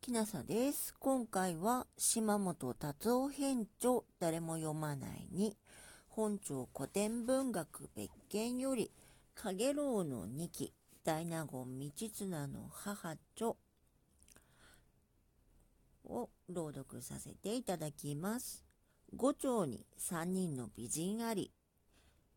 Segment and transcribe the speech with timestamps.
[0.00, 0.94] きなさです。
[0.98, 5.58] 今回は島本達夫編著誰も読まないに
[6.08, 8.90] 本庁古典文学別件より
[9.34, 10.72] 影楼の二期
[11.04, 13.48] 大納言道綱の母著
[16.06, 18.64] を朗読させていただきます。
[19.14, 21.52] 五丁に三人の美人あり、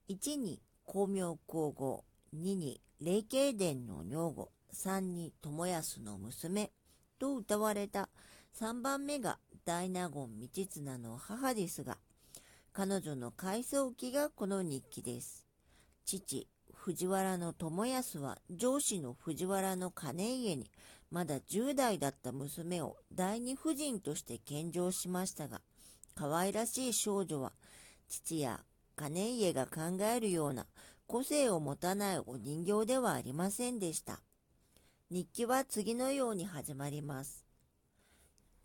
[0.10, 2.04] 一に光明皇后、
[2.34, 6.72] 二に霊慶殿の女房、三に友康の娘、
[7.20, 8.10] と歌われた
[8.60, 11.98] 3番目が大納言道綱の母ですが、
[12.72, 15.46] 彼女の回想記がこの日記です。
[16.06, 20.70] 父、藤原の友康は上司の藤原の金家に
[21.12, 25.62] まだ10代だった娘を第二夫人として献上しましたが、
[26.16, 27.54] 可愛らしい少女は
[28.10, 28.60] 父や
[28.96, 30.66] 金家が考えるような
[31.08, 34.20] 個性を持たないお人形ではありませんでした。
[35.10, 37.46] 日記は次のように始まります。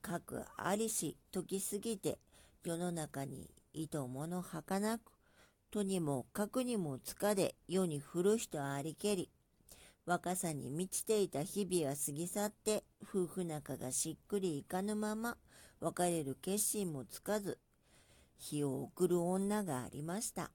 [0.00, 2.18] かくありし時過ぎて
[2.64, 5.12] 世の中に糸物儚く
[5.70, 9.30] とにもかくにもつかで世に降る人ありけり
[10.06, 15.36] 若さに満ちていた日々は過ぎ去って夫婦仲がしっくりいかぬまま
[15.80, 17.58] 別れる決心もつかず
[18.38, 20.50] 日を送る女がありました。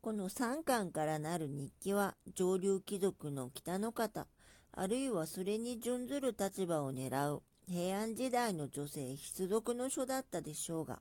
[0.00, 4.26] この三巻からなる日記は上流貴族の北の方
[4.74, 11.00] あるいはそれに準ずる立場を狙う平安時代の女性必読の書だったでしょうが、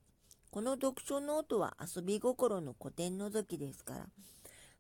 [0.52, 4.06] この読書ノートは遊び心の古典覗きですから、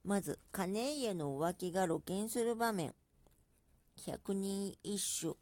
[0.03, 2.93] まず、金家の浮気が露見する場面、
[4.05, 5.35] 百人一首、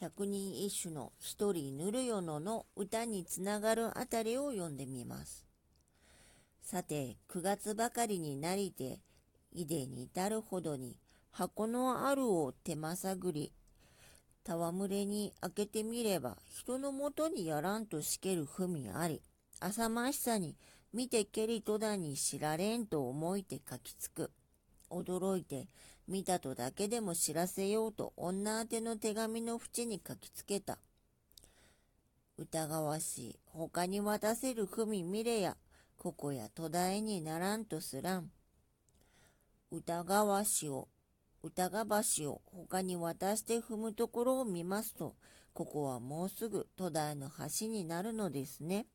[0.00, 5.44] 百人一首の一人ぬるよのの歌につながるあたりを読んでみます。
[6.62, 9.00] さて、9月ばかりになりて、
[9.54, 10.96] いでに至るほどに
[11.30, 13.52] 箱のあるを手まさぐり、
[14.46, 19.22] 戯れに開けてみれば人のもとにやらんとしける文あり、
[19.60, 20.56] 浅ましさに
[20.92, 24.30] 見てけりとだに知られんと思いて書きつく。
[24.90, 25.68] 驚いて
[26.06, 30.78] 見たとだけでも知らせようと女宛ての手紙の縁に書きつけた。
[32.36, 33.38] 疑わしい。
[33.46, 35.56] 他に渡せる文見れや、
[35.96, 38.30] ここや途絶えにならんとすらん。
[39.74, 40.88] 疑わしを、
[41.42, 45.16] 疑わしを他に渡して踏むところを見ますと、
[45.52, 47.30] ここはもうすぐ戸田の
[47.60, 48.86] 橋になるのですね。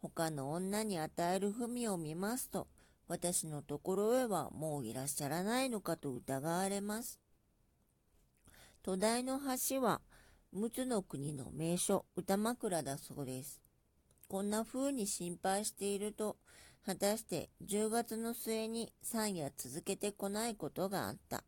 [0.00, 2.68] 他の女に与える文を見ますと、
[3.08, 7.18] 私のところへはもういらっしゃらないのかと疑われます。
[8.82, 10.00] 戸田の橋は、
[10.52, 13.60] 陸奥の国の名所、歌枕だそうです。
[14.28, 16.36] こんな風に心配していると、
[16.84, 21.44] 果たして10月の末に3夜続けてこないことがあった。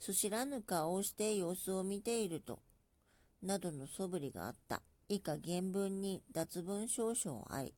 [0.00, 2.58] すしらぬ顔をして様子を見ていると、
[3.42, 4.82] などの素振りがあった。
[5.08, 7.74] 以下原文に脱文少々あり。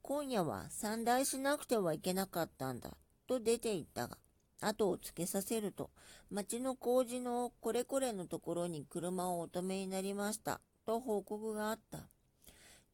[0.00, 2.96] 今夜は散台しなくてはいけなかったんだ、
[3.26, 4.16] と出て行ったが、
[4.60, 5.90] 後をつけさせると、
[6.30, 11.98] 町の工事のこれこれのところに車をお止めになりました、と報告があった。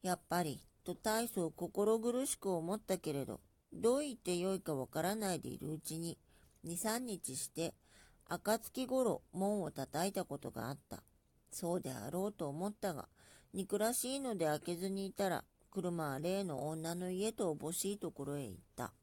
[0.01, 3.41] やっぱりと大層心苦しく思ったけれど、
[3.73, 6.17] どう言ってよいかわからないでいるうちに、
[6.65, 7.73] 2、3日して、
[8.29, 11.03] 暁ごろ門を叩いたことがあった。
[11.51, 13.09] そうであろうと思ったが、
[13.53, 18.93] 憎らしいので開けずにいたら、車は例の女の家とおぼしいところへ行った。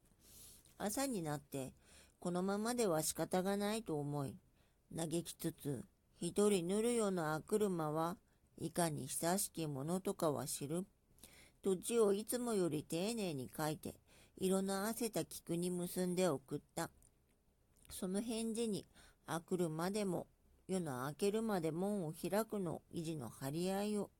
[0.78, 1.74] 朝になって、
[2.18, 4.34] このままでは仕方がないと思い、
[4.96, 5.84] 嘆きつつ、
[6.18, 8.16] 一人塗るような車は
[8.56, 10.86] いかに久しきものとかは知る。
[11.64, 13.94] 土地をいつもより丁寧に書いて、
[14.36, 16.90] 色のあせた菊に結んで送った。
[17.88, 18.84] その返事に、
[19.24, 20.26] あくるまでも、
[20.68, 24.10] 夜の明けるまで門を開くの維持の張り合いを、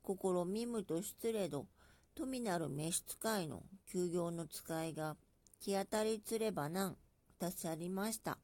[0.00, 1.66] 心みむと失礼ど、
[2.14, 5.18] 富なる召使いの休業の使いが、
[5.60, 6.96] 気当たりつればなん、
[7.38, 8.38] 立ち去りました。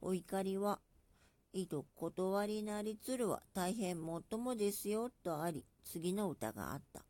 [0.00, 0.78] お怒りは、
[1.52, 7.02] いと断りなりつるは大変もっともですよ、とあり、次の歌があった。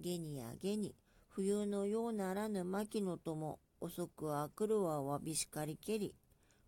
[0.00, 0.94] ゲニやゲニ、
[1.28, 6.14] 冬のようならぬ牧野とも、遅くは来るはわびしかりけり。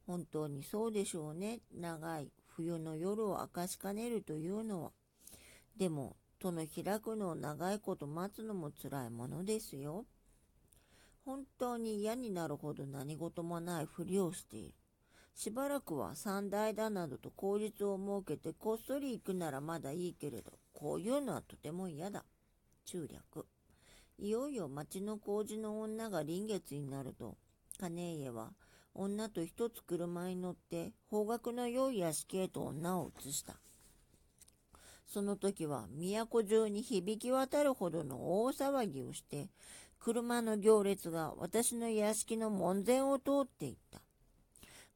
[0.07, 1.61] 本当にそうでしょうね。
[1.75, 4.93] 長い冬の夜を明かしかねるというのは。
[5.79, 10.05] でも、戸の開くのを長いこと待つのも辛いものですよ。
[11.25, 14.75] 本当に嫌になるほど何事もないふりをしている。
[15.35, 22.25] しばらくは三代だなどと口実を設けてこっそり行くならまだいいけれど、こういうのはとても嫌だ。
[22.85, 23.47] 中略。
[24.19, 27.37] いよいよ町の工事の女が臨月になると、
[27.79, 28.53] 金家は
[28.95, 33.57] 女と一つ車に乗って方角の良い屋敷へと女を移した。
[35.07, 39.49] その時は都中に響き渡るほどの大騒ぎをして、
[39.99, 44.01] 車の行列が私の屋敷の門前を通っていった。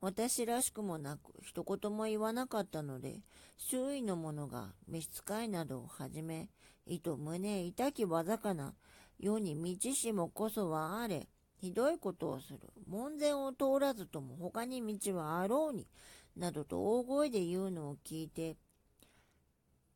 [0.00, 3.20] 私らしくもなく一言も言わなかったので、
[3.56, 6.48] 周囲の者が召使いなどをはじめ、
[6.86, 8.74] 意図胸痛きわざかな。
[9.18, 12.60] 世に道しもこそはあれ、ひどいことをする。
[12.86, 15.88] 門前を通らずとも他に道はあろうに、
[16.36, 18.56] などと大声で言うのを聞いて、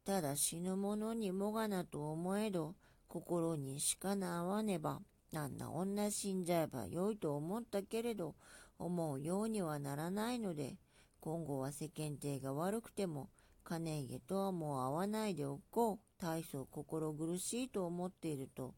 [0.04, 2.74] ただ死ぬ者にもがなと思えど、
[3.06, 5.00] 心にしかな合わねば、
[5.34, 8.34] あんな女死んじゃえばよいと思ったけれど、
[8.78, 10.76] 思うようにはならないので、
[11.20, 13.28] 今後は世間体が悪くても、
[13.70, 15.98] 金家とはもう会わないでおこう。
[16.20, 18.74] 大層心苦しいと思っていると、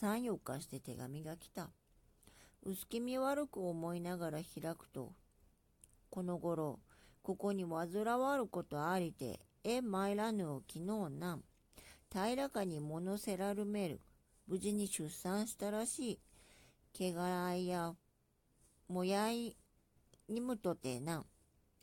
[0.00, 1.68] 3、4日して手紙が来た。
[2.62, 5.12] 薄気味悪く思いながら開くと、
[6.10, 6.78] この頃、
[7.22, 11.42] ここに煩わることありて、え参らぬを昨日なん。
[12.10, 14.00] 平らかに物せらるめる。
[14.46, 16.20] 無事に出産したらしい。
[16.92, 17.94] 毛柄いや、
[18.88, 19.56] もやい
[20.28, 21.26] にむとてなん。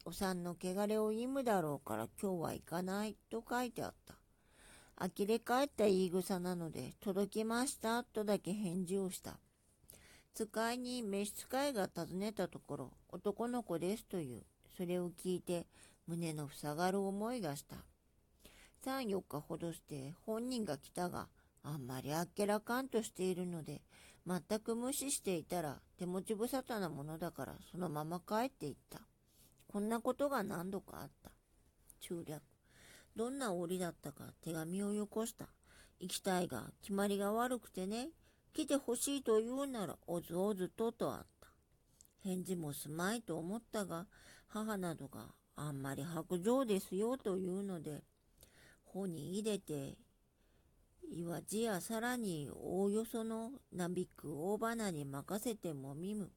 [0.08, 4.16] お産の汚れを意むだろうから今日は行かないと書いてあった。
[4.96, 9.38] 呆れ返った言い草なので、届きましたとだけ返事をした。
[10.34, 14.44] 使いに召使いが尋ねたところ、男の子ですという。
[14.78, 15.68] それを聞いて、
[16.08, 17.76] 胸の塞がる思いがした。
[18.86, 21.28] 3、4日ほどして本人が来たが、
[21.64, 23.82] あんまりあっけらかんとしているので、
[24.26, 29.02] 全く無視していたら手持ち無沙汰なものだからそのまま帰っていった。
[29.68, 31.32] こんなことが何度かあった。
[32.00, 32.42] 中略。
[33.16, 35.50] どんな折だったか手紙をよこした。
[36.00, 38.10] 行きたいが決まりが悪くてね。
[38.54, 41.48] 来てほしいと言うなら、おずおずととあった。
[42.24, 44.08] 返事もすまいと思ったが、
[44.48, 45.26] 母などが
[45.56, 48.04] あんまり白状ですよというので、
[48.84, 49.98] 穂に入れて、
[51.10, 56.32] 岩地やさらにおおよそのなびく大花に任せてもみむ。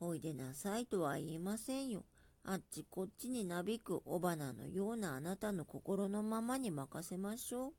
[0.00, 2.04] おいでなさいとは言いませんよ。
[2.46, 7.72] あっちこっちになびく雄花のようなあなたの心のままに任せましょう。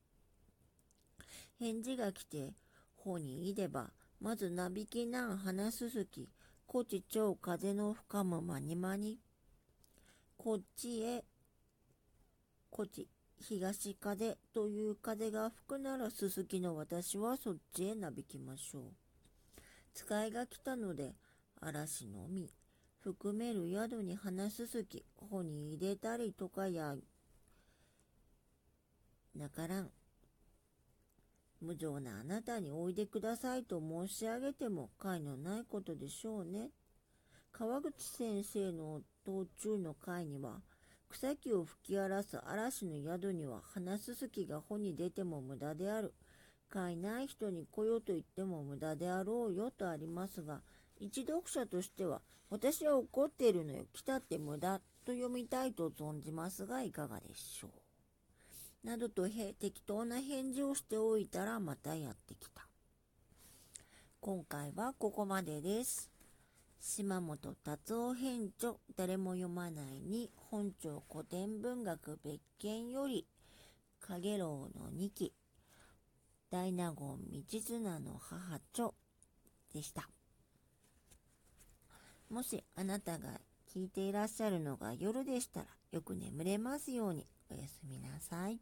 [1.59, 2.55] 返事が来て、
[2.95, 6.29] 方にいれば、まずなびきなん花すすき、
[6.65, 9.19] こち超風の深むまにまに。
[10.35, 11.23] こっちへ、
[12.71, 13.07] こち、
[13.39, 18.83] 東風という風が吹くならすすきの私はそっちへなびきましょう。
[19.93, 21.13] 使いが来たので、
[21.61, 22.49] 嵐のみ、
[23.05, 26.95] 含める宿に花すすき、穂に入れたりとかや、
[29.35, 29.91] なからん。
[31.61, 36.71] 無情なあなたにおいでくださいと申し上げても解のないことでしょうね。
[37.51, 40.61] 川口先生の道中の会には、
[41.07, 46.15] 草木を吹き荒らす嵐の宿には花すすきが穂に出ても無駄である。
[46.71, 50.61] 飼いない人に来よと言っても無駄であろうよとありますが、
[50.99, 53.85] 一読者としては、私は怒っているのよ。
[53.93, 58.87] 来たって無駄と読みたいと存じますが、いかがでしょう。
[58.87, 59.27] などと
[59.59, 62.67] 適当な返事をしておいたらまたやってきた。
[64.21, 66.11] 今回はここまでです。
[66.79, 73.25] 島本達夫編著誰も読まないに本庁古典文学別件より
[74.01, 75.33] 影楼の2期
[76.51, 78.91] 大納言道綱の母著
[79.73, 80.07] でした。
[82.29, 83.39] もしあなたが
[83.73, 88.59] 聞いていらっしゃるのが夜でしたらよく眠れますようにおやすみなさい。